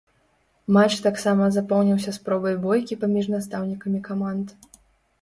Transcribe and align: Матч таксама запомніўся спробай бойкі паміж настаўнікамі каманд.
Матч 0.77 0.93
таксама 1.07 1.43
запомніўся 1.59 2.15
спробай 2.19 2.59
бойкі 2.67 3.01
паміж 3.05 3.33
настаўнікамі 3.37 3.99
каманд. 4.13 4.61